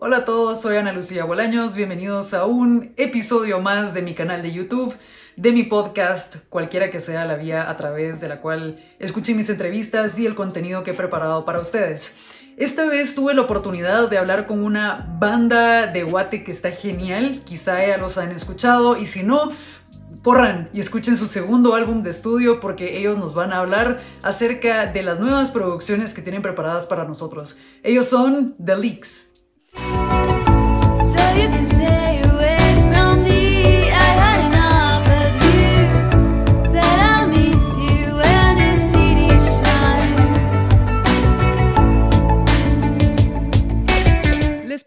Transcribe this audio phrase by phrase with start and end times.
[0.00, 4.42] Hola a todos, soy Ana Lucía Bolaños, bienvenidos a un episodio más de mi canal
[4.42, 4.94] de YouTube,
[5.34, 9.50] de mi podcast, cualquiera que sea la vía a través de la cual escuchen mis
[9.50, 12.16] entrevistas y el contenido que he preparado para ustedes.
[12.56, 17.40] Esta vez tuve la oportunidad de hablar con una banda de Guate que está genial,
[17.44, 19.50] quizá ya los han escuchado y si no,
[20.22, 24.86] corran y escuchen su segundo álbum de estudio porque ellos nos van a hablar acerca
[24.86, 27.58] de las nuevas producciones que tienen preparadas para nosotros.
[27.82, 29.32] Ellos son The Leaks.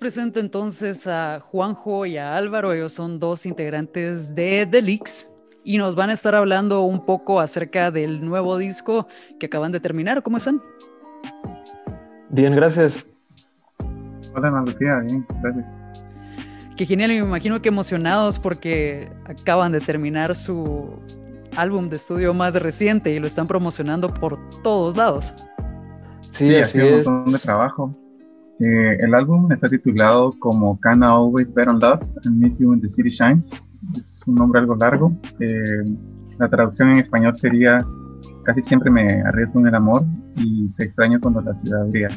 [0.02, 2.73] Presento entonces a Juanjo y a Álvaro.
[2.73, 5.30] Ellos son dos integrantes de The Leaks
[5.64, 9.08] y nos van a estar hablando un poco acerca del nuevo disco
[9.40, 10.24] que acaban de terminar.
[10.24, 10.60] ¿Cómo están?
[12.32, 13.14] Bien, gracias.
[14.34, 15.77] Hola, Ana Lucía, bien, gracias.
[16.76, 20.99] Qué genial, y me imagino que emocionados porque acaban de terminar su
[21.55, 25.32] álbum de estudio más reciente y lo están promocionando por todos lados.
[26.32, 27.05] Sí, así es.
[27.05, 28.01] Un montón de trabajo.
[28.62, 32.73] Eh, el álbum está titulado como Can I Always Bet on Love and Miss You
[32.73, 33.49] in the City Shines.
[33.98, 35.12] Es un nombre algo largo.
[35.40, 35.84] Eh,
[36.37, 37.85] la traducción en español sería
[38.43, 40.03] Casi siempre me arriesgo en el amor
[40.37, 42.09] y te extraño cuando la ciudad brilla.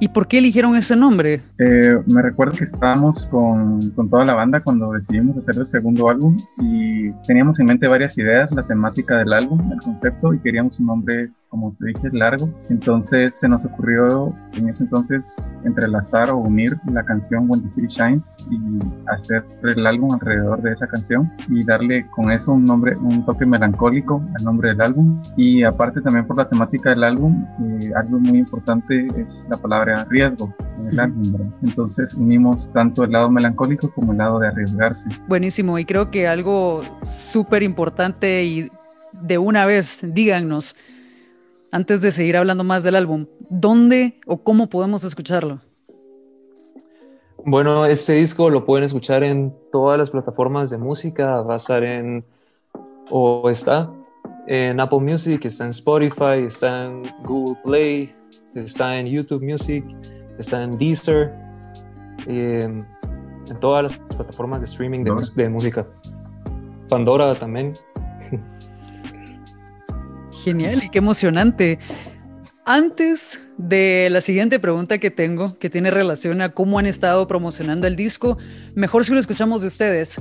[0.00, 1.40] ¿Y por qué eligieron ese nombre?
[1.58, 6.08] Eh, me recuerdo que estábamos con, con, toda la banda cuando decidimos hacer el segundo
[6.08, 10.78] álbum y teníamos en mente varias ideas, la temática del álbum, el concepto y queríamos
[10.80, 12.48] un nombre como te dije, largo.
[12.70, 17.88] Entonces se nos ocurrió en ese entonces entrelazar o unir la canción When the City
[17.88, 18.58] Shines y
[19.06, 23.44] hacer el álbum alrededor de esa canción y darle con eso un nombre, un toque
[23.44, 25.22] melancólico al nombre del álbum.
[25.36, 30.06] Y aparte también por la temática del álbum, eh, algo muy importante es la palabra
[30.08, 31.52] riesgo en el álbum.
[31.62, 35.06] Entonces unimos tanto el lado melancólico como el lado de arriesgarse.
[35.28, 38.72] Buenísimo y creo que algo súper importante y
[39.12, 40.74] de una vez díganos
[41.72, 45.60] antes de seguir hablando más del álbum, ¿dónde o cómo podemos escucharlo?
[47.44, 51.82] Bueno, este disco lo pueden escuchar en todas las plataformas de música, va a estar
[51.82, 52.24] en,
[53.10, 53.90] o está
[54.46, 58.14] en Apple Music, está en Spotify, está en Google Play,
[58.54, 59.84] está en YouTube Music,
[60.38, 61.32] está en Deezer,
[62.26, 62.86] en,
[63.60, 65.86] todas las plataformas de streaming de, de música.
[66.88, 67.76] Pandora también.
[70.32, 71.78] Genial y qué emocionante.
[72.64, 77.86] Antes de la siguiente pregunta que tengo, que tiene relación a cómo han estado promocionando
[77.86, 78.38] el disco,
[78.74, 80.20] mejor si lo escuchamos de ustedes.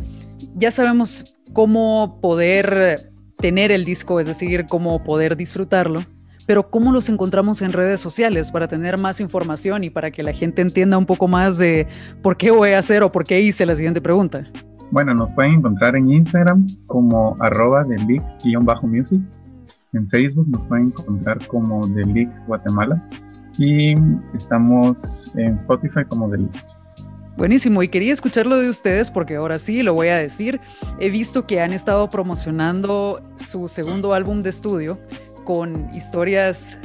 [0.56, 6.04] Ya sabemos cómo poder tener el disco, es decir, cómo poder disfrutarlo,
[6.48, 10.34] pero ¿cómo los encontramos en redes sociales para tener más información y para que la
[10.34, 11.88] gente entienda un poco más de
[12.22, 14.44] por qué voy a hacer o por qué hice la siguiente pregunta?
[14.92, 19.22] Bueno, nos pueden encontrar en Instagram como arroba de leaks-music
[19.94, 23.02] en Facebook nos pueden encontrar como The Leaks Guatemala
[23.58, 23.96] y
[24.34, 26.82] estamos en Spotify como The Leaks.
[27.38, 30.60] Buenísimo, y quería escucharlo de ustedes porque ahora sí lo voy a decir.
[31.00, 35.00] He visto que han estado promocionando su segundo álbum de estudio
[35.44, 36.78] con historias,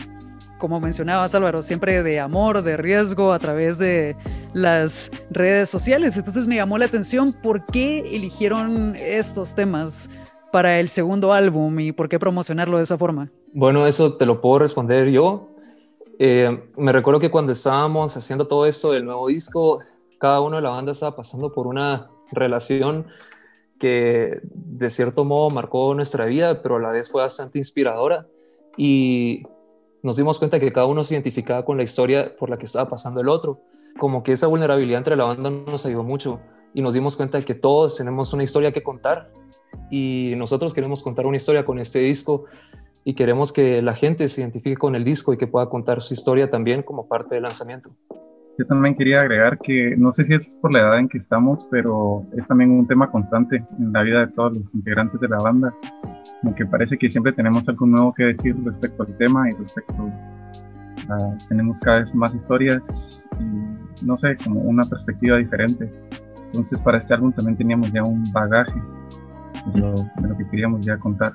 [0.59, 4.17] como mencionabas Álvaro, siempre de amor, de riesgo a través de
[4.55, 6.17] las redes sociales.
[6.17, 10.09] Entonces me llamó la atención por qué eligieron estos temas
[10.53, 13.31] para el segundo álbum y por qué promocionarlo de esa forma?
[13.53, 15.51] Bueno, eso te lo puedo responder yo.
[16.19, 19.81] Eh, me recuerdo que cuando estábamos haciendo todo esto del nuevo disco,
[20.19, 23.07] cada uno de la banda estaba pasando por una relación
[23.79, 28.27] que de cierto modo marcó nuestra vida, pero a la vez fue bastante inspiradora
[28.77, 29.43] y
[30.03, 32.89] nos dimos cuenta que cada uno se identificaba con la historia por la que estaba
[32.89, 33.61] pasando el otro.
[33.99, 36.41] Como que esa vulnerabilidad entre la banda nos ayudó mucho
[36.75, 39.31] y nos dimos cuenta de que todos tenemos una historia que contar
[39.91, 42.45] y nosotros queremos contar una historia con este disco
[43.05, 46.13] y queremos que la gente se identifique con el disco y que pueda contar su
[46.13, 47.91] historia también como parte del lanzamiento.
[48.59, 51.69] Yo también quería agregar que no sé si es por la edad en que estamos,
[51.71, 55.39] pero es también un tema constante en la vida de todos los integrantes de la
[55.39, 55.75] banda,
[56.41, 60.11] como que parece que siempre tenemos algo nuevo que decir respecto al tema y respecto
[61.11, 65.89] a, tenemos cada vez más historias y no sé, como una perspectiva diferente.
[66.47, 68.83] Entonces para este álbum también teníamos ya un bagaje
[69.73, 71.35] de lo, que queríamos ya contar.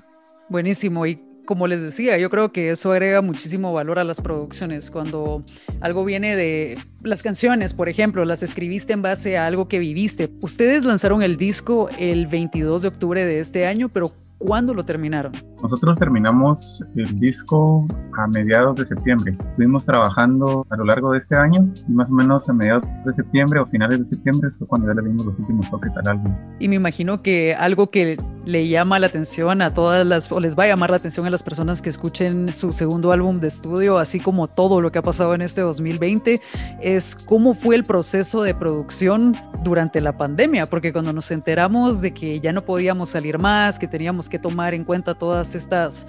[0.49, 1.05] Buenísimo.
[1.05, 4.91] Y como les decía, yo creo que eso agrega muchísimo valor a las producciones.
[4.91, 5.43] Cuando
[5.79, 10.31] algo viene de las canciones, por ejemplo, las escribiste en base a algo que viviste.
[10.41, 15.33] Ustedes lanzaron el disco el 22 de octubre de este año, pero cuándo lo terminaron?
[15.61, 17.87] Nosotros terminamos el disco
[18.17, 19.37] a mediados de septiembre.
[19.51, 23.13] Estuvimos trabajando a lo largo de este año y más o menos a mediados de
[23.13, 26.35] septiembre o finales de septiembre fue cuando ya le dimos los últimos toques al álbum.
[26.59, 30.57] Y me imagino que algo que le llama la atención a todas las, o les
[30.57, 33.97] va a llamar la atención a las personas que escuchen su segundo álbum de estudio,
[33.97, 36.41] así como todo lo que ha pasado en este 2020,
[36.81, 42.13] es cómo fue el proceso de producción durante la pandemia, porque cuando nos enteramos de
[42.13, 46.07] que ya no podíamos salir más, que teníamos que tomar en cuenta todas estas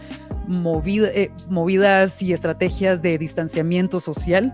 [0.49, 4.53] eh, movidas y estrategias de distanciamiento social,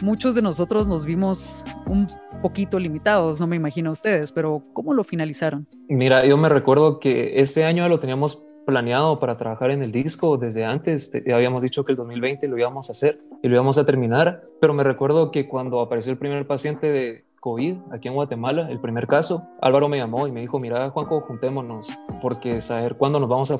[0.00, 2.08] muchos de nosotros nos vimos un
[2.40, 5.66] poquito limitados, no me imagino ustedes, pero ¿cómo lo finalizaron?
[5.88, 10.36] Mira, yo me recuerdo que ese año lo teníamos planeado para trabajar en el disco
[10.36, 11.12] desde antes.
[11.32, 14.72] Habíamos dicho que el 2020 lo íbamos a hacer y lo íbamos a terminar, pero
[14.72, 19.08] me recuerdo que cuando apareció el primer paciente de, COVID aquí en Guatemala, el primer
[19.08, 21.92] caso, Álvaro me llamó y me dijo, mira Juanjo, juntémonos,
[22.22, 23.58] porque saber cuándo nos vamos a,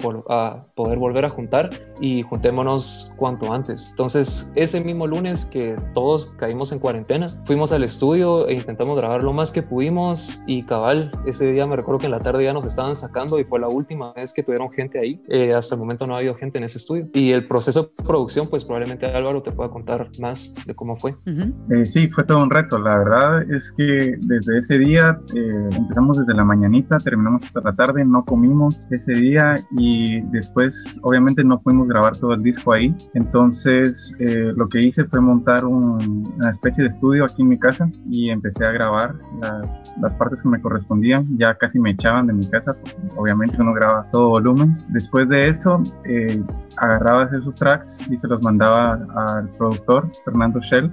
[0.74, 1.70] poder volver a juntar
[2.00, 3.88] y juntémonos cuanto antes.
[3.90, 9.24] Entonces, ese mismo lunes que todos caímos en cuarentena, fuimos al estudio e intentamos grabar
[9.24, 12.52] lo más que pudimos y cabal, ese día me recuerdo que en la tarde ya
[12.52, 15.20] nos estaban sacando y fue la última vez que tuvieron gente ahí.
[15.28, 17.08] Eh, hasta el momento no ha habido gente en ese estudio.
[17.14, 21.16] Y el proceso de producción, pues probablemente Álvaro te pueda contar más de cómo fue.
[21.26, 22.78] Eh, sí, fue todo un reto.
[22.78, 27.72] La verdad es que desde ese día eh, empezamos desde la mañanita, terminamos hasta la
[27.72, 32.94] tarde, no comimos ese día y después obviamente no pudimos grabar todo el disco ahí.
[33.14, 37.90] Entonces eh, lo que hice fue montar una especie de estudio aquí en mi casa
[38.08, 41.26] y empecé a grabar las, las, partes que me correspondían.
[41.38, 44.78] Ya casi me echaban de mi casa, porque obviamente uno graba todo volumen.
[44.88, 46.42] Después de eso eh,
[46.76, 50.90] agarraba esos tracks y se los mandaba al productor Fernando Shell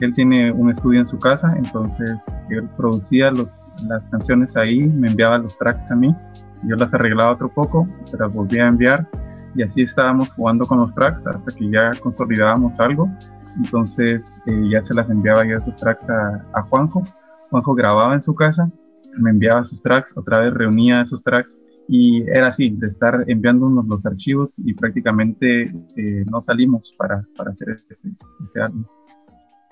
[0.00, 5.38] él tiene un estudio en su casa, entonces él producía las canciones ahí, me enviaba
[5.38, 6.14] los tracks a mí,
[6.64, 9.08] yo las arreglaba otro poco, se las volvía a enviar
[9.54, 13.10] y así estábamos jugando con los tracks hasta que ya consolidábamos algo.
[13.56, 17.02] Entonces eh, ya se las enviaba yo esos tracks a, a, Juanjo.
[17.50, 18.70] Juanjo grababa en su casa,
[19.18, 21.58] me enviaba sus tracks, otra vez reunía esos tracks
[21.88, 25.64] y era así, de estar enviándonos los archivos y prácticamente
[25.96, 28.08] eh, no salimos para, para hacer este,
[28.46, 28.84] este álbum.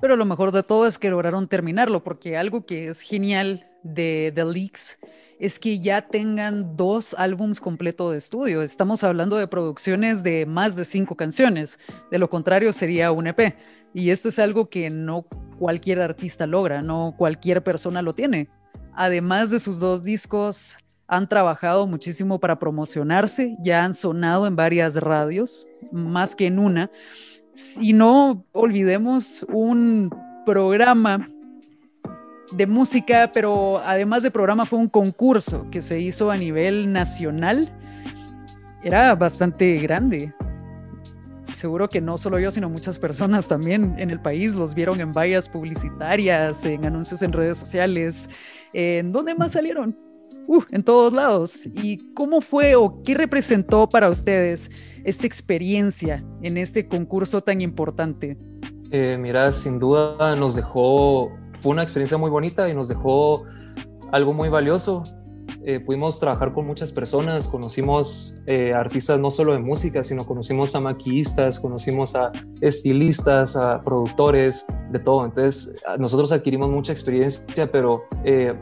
[0.00, 4.32] Pero lo mejor de todo es que lograron terminarlo, porque algo que es genial de
[4.35, 4.99] The Leaks
[5.38, 8.62] es que ya tengan dos álbums completos de estudio.
[8.62, 11.79] Estamos hablando de producciones de más de cinco canciones.
[12.11, 13.56] De lo contrario, sería un EP.
[13.94, 15.26] Y esto es algo que no
[15.58, 18.49] cualquier artista logra, no cualquier persona lo tiene.
[18.94, 20.76] Además de sus dos discos,
[21.08, 26.91] han trabajado muchísimo para promocionarse, ya han sonado en varias radios, más que en una.
[27.80, 30.14] Y no olvidemos un
[30.46, 31.28] programa
[32.52, 37.72] de música, pero además de programa fue un concurso que se hizo a nivel nacional.
[38.82, 40.32] Era bastante grande.
[41.52, 45.12] Seguro que no solo yo, sino muchas personas también en el país los vieron en
[45.12, 48.30] vallas publicitarias, en anuncios en redes sociales.
[48.72, 50.09] ¿En dónde más salieron?
[50.52, 51.64] Uh, en todos lados.
[51.76, 54.69] ¿Y cómo fue o qué representó para ustedes
[55.05, 58.37] esta experiencia en este concurso tan importante?
[58.91, 61.31] Eh, mira, sin duda nos dejó,
[61.62, 63.44] fue una experiencia muy bonita y nos dejó
[64.11, 65.05] algo muy valioso.
[65.64, 70.75] Eh, pudimos trabajar con muchas personas, conocimos eh, artistas no solo de música, sino conocimos
[70.75, 75.26] a maquillistas, conocimos a estilistas, a productores, de todo.
[75.26, 78.03] Entonces, nosotros adquirimos mucha experiencia, pero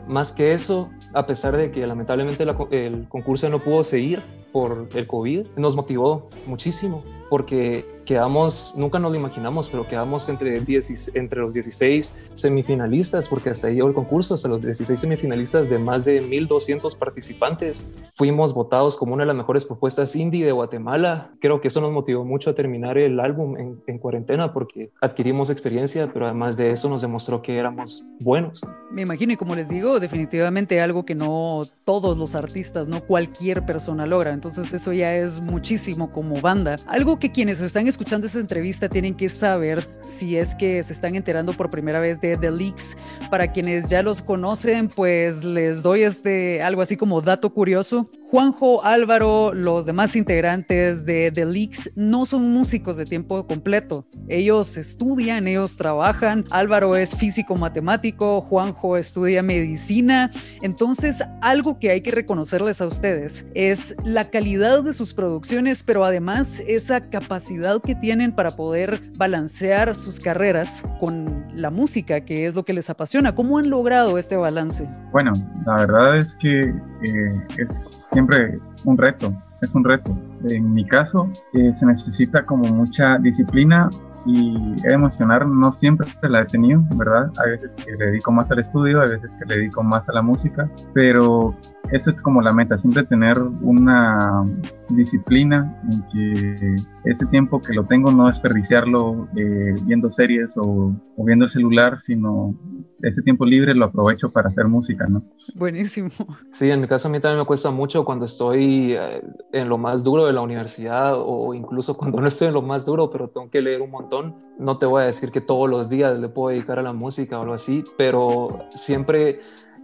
[0.07, 5.07] más que eso, a pesar de que lamentablemente el concurso no pudo seguir por el
[5.07, 11.53] COVID, nos motivó muchísimo porque quedamos, nunca nos lo imaginamos, pero quedamos entre, entre los
[11.53, 16.23] 16 semifinalistas, porque hasta ahí llegó el concurso, hasta los 16 semifinalistas de más de
[16.23, 17.87] 1.200 participantes.
[18.15, 21.29] Fuimos votados como una de las mejores propuestas indie de Guatemala.
[21.39, 25.51] Creo que eso nos motivó mucho a terminar el álbum en, en cuarentena, porque adquirimos
[25.51, 28.63] experiencia, pero además de eso nos demostró que éramos buenos.
[28.89, 33.67] Me imagino, y como les digo, definitivamente algo que no todos los artistas, no cualquier
[33.67, 34.33] persona logra.
[34.39, 36.79] Entonces eso ya es muchísimo como banda.
[36.87, 41.15] Algo que quienes están escuchando esta entrevista tienen que saber si es que se están
[41.15, 42.95] enterando por primera vez de The Leaks.
[43.29, 48.09] Para quienes ya los conocen, pues les doy este algo así como dato curioso.
[48.31, 54.05] Juanjo, Álvaro, los demás integrantes de The Leaks no son músicos de tiempo completo.
[54.27, 56.45] Ellos estudian, ellos trabajan.
[56.51, 60.29] Álvaro es físico matemático, Juanjo estudia medicina.
[60.61, 66.05] Entonces, algo que hay que reconocerles a ustedes es la calidad de sus producciones, pero
[66.05, 72.53] además esa capacidad que tienen para poder balancear sus carreras con la música, que es
[72.53, 73.33] lo que les apasiona.
[73.33, 74.87] ¿Cómo han logrado este balance?
[75.11, 75.33] Bueno,
[75.65, 80.17] la verdad es que eh, es siempre un reto es un reto.
[80.43, 83.89] En mi caso, eh, se necesita como mucha disciplina
[84.25, 84.57] y
[84.97, 87.31] mencionar, no siempre la he tenido, ¿verdad?
[87.43, 90.13] Hay veces que le dedico más al estudio, hay veces que le dedico más a
[90.13, 91.55] la música, pero
[91.91, 94.45] eso es como la meta, siempre tener una
[94.89, 101.45] disciplina en que ese tiempo que lo tengo no desperdiciarlo eh, viendo series o, viendo
[101.45, 102.55] el celular, sino
[103.01, 105.23] ese tiempo libre lo aprovecho para hacer música, ¿no?
[105.55, 106.09] Buenísimo.
[106.49, 109.77] Sí, en mi caso a mí también me cuesta mucho cuando estoy eh, en lo
[109.77, 113.29] más duro de la universidad o incluso cuando no estoy en lo más duro, pero
[113.29, 114.35] tengo que leer un montón.
[114.57, 117.39] No te voy a decir que todos los días le puedo dedicar a la música
[117.39, 119.39] o algo así, pero siempre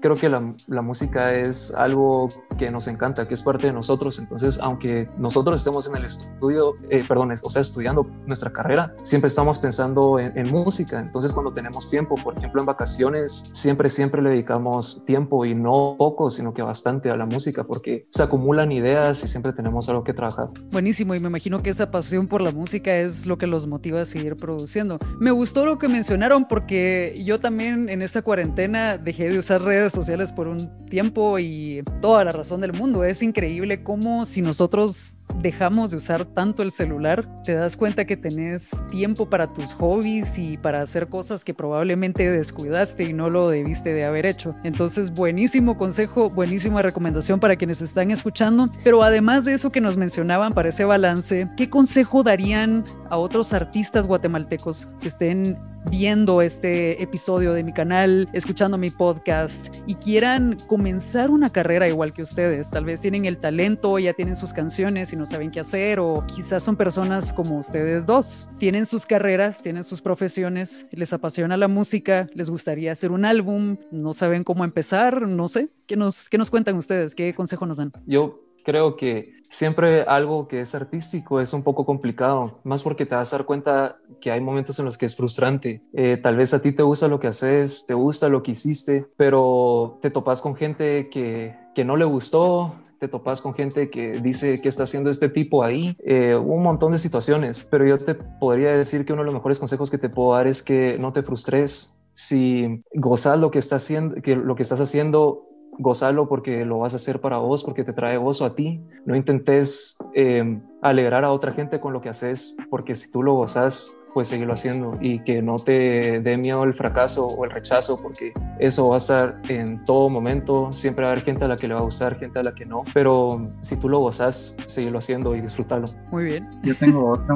[0.06, 4.20] creo que la, la, música es algo que nos encanta, que es parte de nosotros.
[4.20, 9.30] Entonces, aunque nosotros estemos en el estudio, eh, perdón, o sea, estudiando nuestra carrera, siempre
[9.30, 11.00] estamos pensando en, música.
[11.00, 15.96] Entonces, cuando tenemos tiempo, por ejemplo, en vacaciones, siempre, siempre le dedicamos tiempo y no
[15.98, 20.04] poco, sino que bastante a la música, porque se acumulan ideas y siempre tenemos algo
[20.04, 20.50] que trabajar.
[20.72, 24.02] Buenísimo, y me imagino que esa pasión por la música es lo que los motiva
[24.02, 25.00] a seguir produciendo.
[25.20, 29.95] Me gustó lo que mencionaron porque yo también en esta cuarentena dejé de usar redes
[29.96, 33.04] sociales por un tiempo y toda la razón del mundo.
[33.04, 38.18] Es increíble cómo si nosotros dejamos de usar tanto el celular, te das cuenta que
[38.18, 43.50] tenés tiempo para tus hobbies y para hacer cosas que probablemente descuidaste y no lo
[43.50, 44.56] debiste de haber hecho.
[44.64, 48.70] Entonces, buenísimo consejo, buenísima recomendación para quienes están escuchando.
[48.84, 53.54] Pero además de eso que nos mencionaban para ese balance, ¿qué consejo darían a otros
[53.54, 55.58] artistas guatemaltecos que estén
[55.90, 62.12] viendo este episodio de mi canal, escuchando mi podcast y quieran comenzar una carrera igual
[62.12, 62.72] que ustedes?
[62.72, 66.26] Tal vez tienen el talento, ya tienen sus canciones y no saben qué hacer o
[66.28, 68.50] quizás son personas como ustedes dos.
[68.58, 73.78] Tienen sus carreras, tienen sus profesiones, les apasiona la música, les gustaría hacer un álbum,
[73.92, 75.70] no saben cómo empezar, no sé.
[75.88, 77.16] ¿Qué nos, qué nos cuentan ustedes?
[77.16, 77.94] ¿Qué consejo nos dan?
[78.08, 83.16] Yo creo que siempre algo que es artístico es un poco complicado, más porque te
[83.16, 85.82] vas a dar cuenta que hay momentos en los que es frustrante.
[85.94, 89.08] Eh, tal vez a ti te gusta lo que haces, te gusta lo que hiciste,
[89.16, 94.20] pero te topas con gente que, que no le gustó, te topas con gente que
[94.20, 98.16] dice que está haciendo este tipo ahí, eh, un montón de situaciones, pero yo te
[98.16, 101.14] podría decir que uno de los mejores consejos que te puedo dar es que no
[101.14, 101.98] te frustres.
[102.14, 106.94] Si gozas lo que, estás haciendo, que lo que estás haciendo, gozalo porque lo vas
[106.94, 108.82] a hacer para vos, porque te trae gozo a ti.
[109.06, 113.34] No intentes eh, alegrar a otra gente con lo que haces, porque si tú lo
[113.34, 118.02] gozas, pues seguirlo haciendo y que no te dé miedo el fracaso o el rechazo,
[118.02, 120.74] porque eso va a estar en todo momento.
[120.74, 122.56] Siempre va a haber gente a la que le va a gustar, gente a la
[122.56, 125.90] que no, pero si tú lo gozas, seguirlo haciendo y disfrutarlo.
[126.14, 126.50] Muy bien.
[126.64, 127.36] Yo tengo otra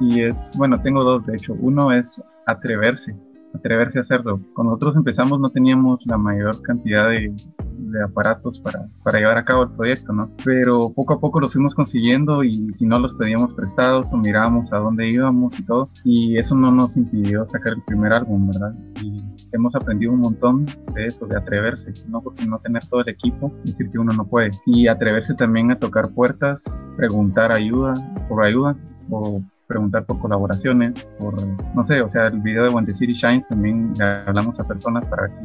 [0.00, 1.54] y es, bueno, tengo dos de hecho.
[1.60, 3.14] Uno es atreverse,
[3.54, 4.40] atreverse a hacerlo.
[4.54, 7.34] Cuando nosotros empezamos no teníamos la mayor cantidad de
[7.76, 10.30] de aparatos para, para llevar a cabo el proyecto, ¿no?
[10.44, 14.72] Pero poco a poco los fuimos consiguiendo y si no los pedíamos prestados o mirábamos
[14.72, 18.72] a dónde íbamos y todo, y eso no nos impidió sacar el primer álbum, ¿verdad?
[19.02, 22.20] Y hemos aprendido un montón de eso, de atreverse, ¿no?
[22.20, 24.50] Porque no tener todo el equipo, decir que uno no puede.
[24.66, 26.62] Y atreverse también a tocar puertas,
[26.96, 27.94] preguntar ayuda,
[28.28, 28.76] por ayuda,
[29.10, 31.34] o preguntar por colaboraciones, por,
[31.74, 33.94] no sé, o sea, el video de When the City Shines también
[34.26, 35.40] hablamos a personas para ver si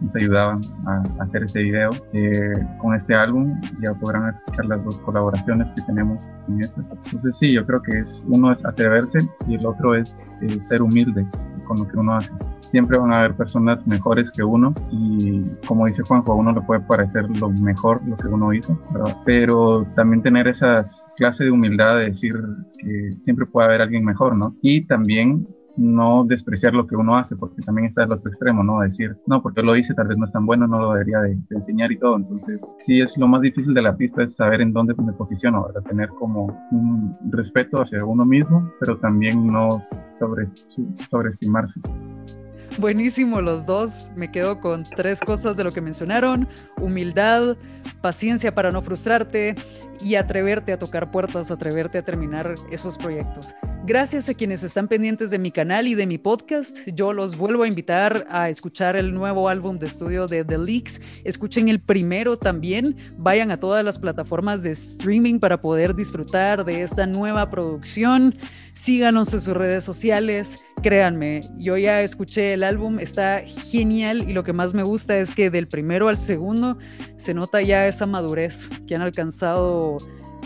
[0.00, 1.90] nos ayudaban a, hacer ese video.
[2.12, 6.80] Eh, con este álbum ya podrán escuchar las dos colaboraciones que tenemos en eso.
[7.04, 10.82] Entonces sí, yo creo que es uno es atreverse y el otro es eh, ser
[10.82, 11.26] humilde
[11.66, 12.34] con lo que uno hace.
[12.64, 16.60] Siempre van a haber personas mejores que uno y como dice Juanjo, a uno le
[16.62, 18.78] puede parecer lo mejor lo que uno hizo,
[19.24, 20.82] pero también tener esa
[21.16, 22.34] clase de humildad de decir
[22.78, 24.56] que siempre puede haber alguien mejor, ¿no?
[24.62, 28.80] Y también no despreciar lo que uno hace, porque también está el otro extremo, ¿no?
[28.80, 31.36] Decir, no, porque lo hice, tal vez no es tan bueno, no lo debería de,
[31.50, 32.16] enseñar y todo.
[32.16, 35.66] Entonces, sí es lo más difícil de la pista, es saber en dónde me posiciono,
[35.66, 35.82] ¿verdad?
[35.82, 39.80] Tener como un respeto hacia uno mismo, pero también no
[40.18, 40.44] sobre,
[41.10, 41.80] sobreestimarse.
[42.78, 44.10] Buenísimo los dos.
[44.16, 46.48] Me quedo con tres cosas de lo que mencionaron.
[46.80, 47.56] Humildad,
[48.00, 49.54] paciencia para no frustrarte
[50.00, 53.54] y atreverte a tocar puertas, atreverte a terminar esos proyectos.
[53.86, 56.88] Gracias a quienes están pendientes de mi canal y de mi podcast.
[56.94, 61.02] Yo los vuelvo a invitar a escuchar el nuevo álbum de estudio de The Leaks.
[61.22, 62.96] Escuchen el primero también.
[63.18, 68.32] Vayan a todas las plataformas de streaming para poder disfrutar de esta nueva producción.
[68.72, 70.58] Síganos en sus redes sociales.
[70.82, 75.32] Créanme, yo ya escuché el álbum, está genial y lo que más me gusta es
[75.32, 76.76] que del primero al segundo
[77.16, 79.83] se nota ya esa madurez que han alcanzado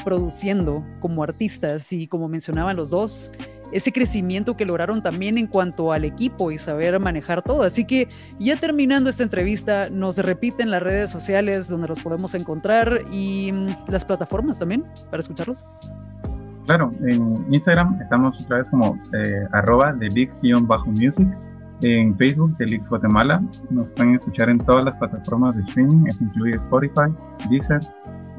[0.05, 3.33] produciendo como artistas y como mencionaban los dos,
[3.73, 7.63] ese crecimiento que lograron también en cuanto al equipo y saber manejar todo.
[7.63, 13.03] Así que ya terminando esta entrevista, nos repiten las redes sociales donde los podemos encontrar
[13.13, 15.65] y mm, las plataformas también para escucharlos.
[16.67, 21.29] Claro, en Instagram estamos otra vez como eh, arroba de big-music.
[21.81, 23.41] En Facebook de Lix Guatemala.
[23.71, 26.09] Nos pueden escuchar en todas las plataformas de streaming.
[26.09, 27.15] Eso incluye Spotify,
[27.49, 27.81] Deezer,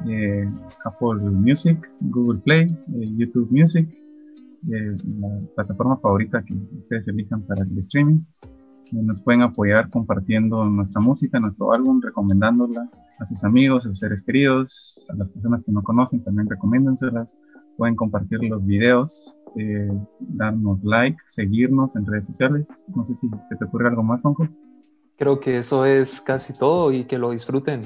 [0.08, 0.48] eh,
[0.86, 2.66] Apple Music, Google Play,
[2.96, 3.88] eh, YouTube Music,
[4.68, 8.22] la plataforma favorita que ustedes elijan para el streaming.
[8.92, 12.90] Nos pueden apoyar compartiendo nuestra música, nuestro álbum, recomendándola
[13.20, 17.36] a sus amigos, a sus seres queridos, a las personas que no conocen, también recomiéndenselas
[17.80, 19.90] pueden compartir los videos, eh,
[20.20, 22.86] darnos like, seguirnos en redes sociales.
[22.94, 24.50] No sé si se te ocurre algo más, Juanjo.
[25.18, 27.82] Creo que eso es casi todo y que lo disfruten.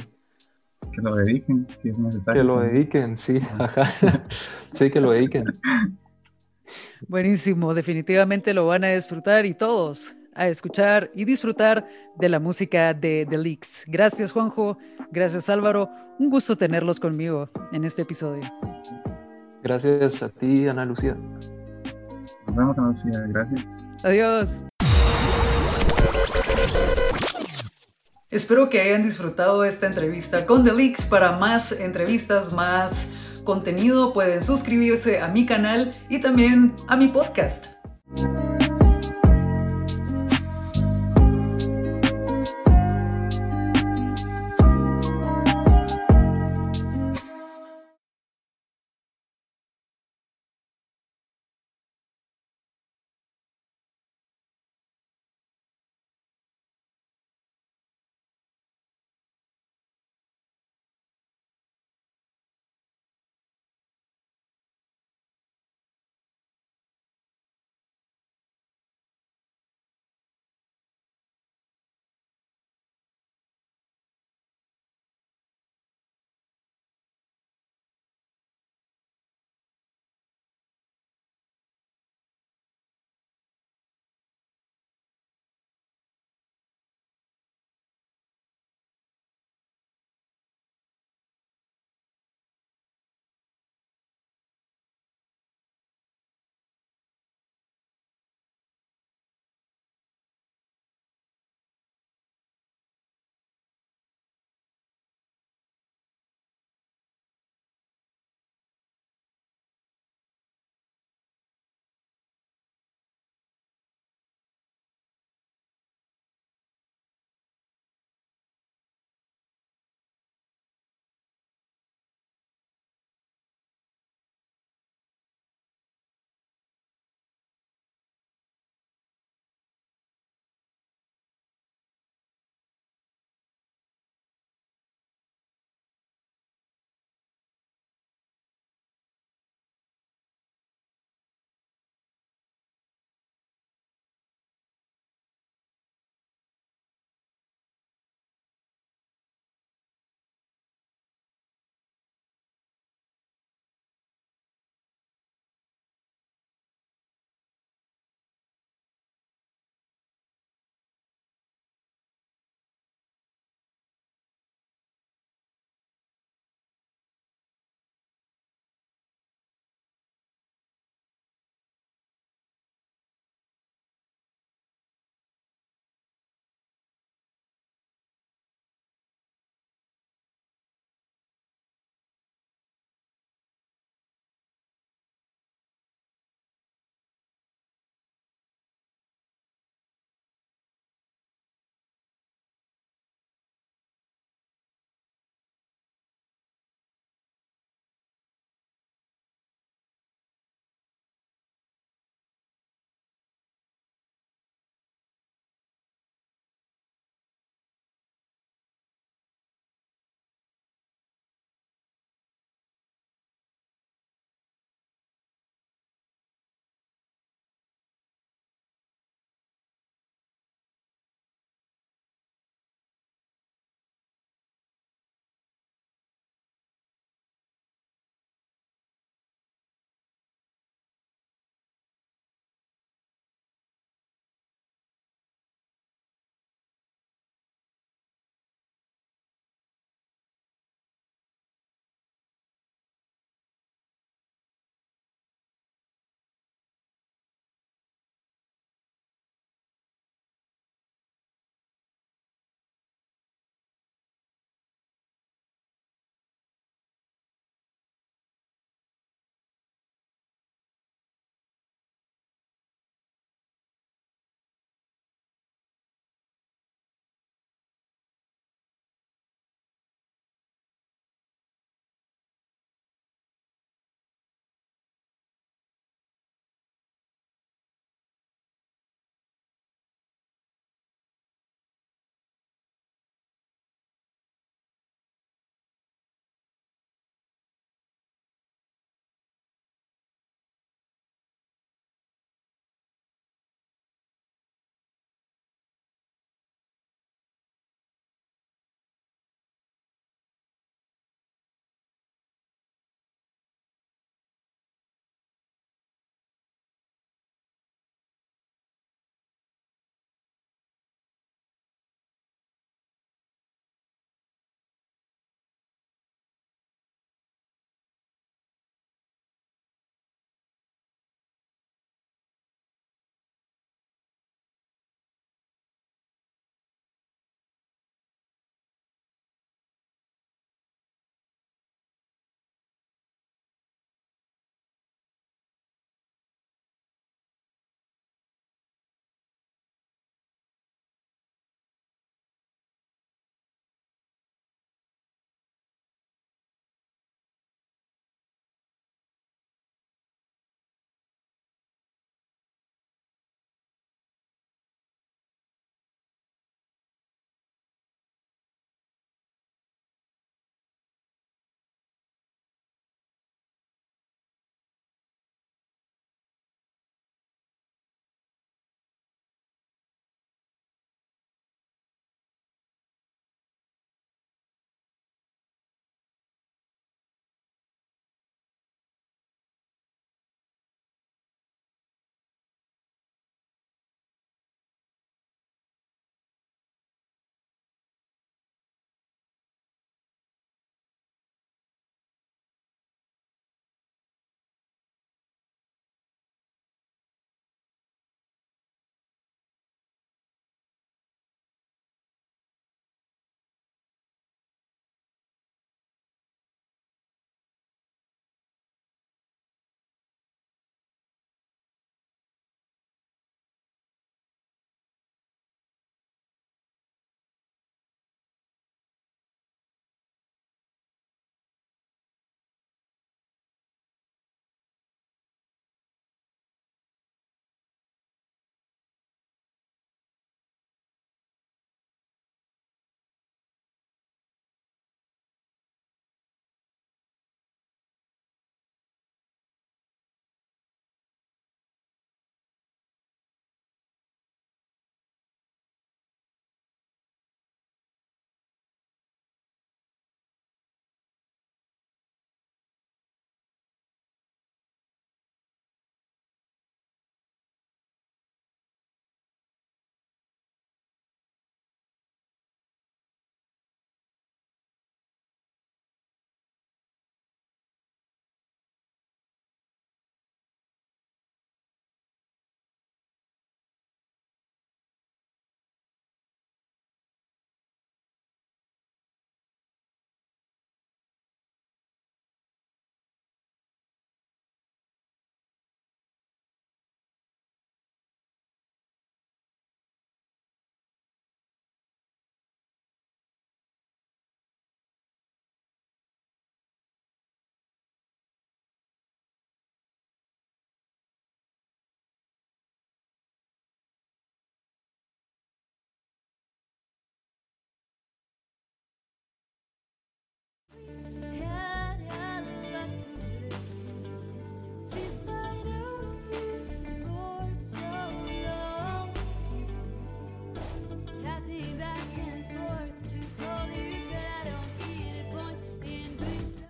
[0.92, 2.42] Que lo dediquen, si es necesario.
[2.42, 4.24] Que lo dediquen, sí, ajá.
[4.74, 5.46] sí, que lo dediquen.
[7.08, 11.88] Buenísimo, definitivamente lo van a disfrutar y todos a escuchar y disfrutar
[12.18, 13.86] de la música de The Leaks.
[13.88, 14.78] Gracias Juanjo,
[15.12, 18.44] gracias Álvaro, un gusto tenerlos conmigo en este episodio.
[19.62, 21.16] Gracias a ti, Ana Lucía.
[22.48, 23.24] Nos vemos, Ana Lucía.
[23.28, 23.84] Gracias.
[24.04, 24.66] Adiós.
[28.34, 31.06] Espero que hayan disfrutado esta entrevista con The Leaks.
[31.06, 33.12] Para más entrevistas, más
[33.44, 37.73] contenido, pueden suscribirse a mi canal y también a mi podcast.